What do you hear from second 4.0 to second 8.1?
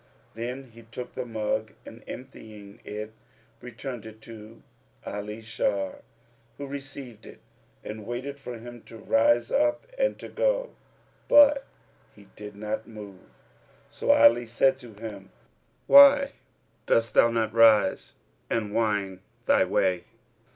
it to Ali Shar, who received it and